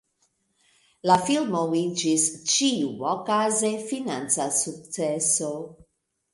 La 1.09 1.17
filmo 1.27 1.61
iĝis 1.81 2.25
ĉiuokaze 2.55 3.73
financa 3.93 4.51
sukceso. 4.65 5.57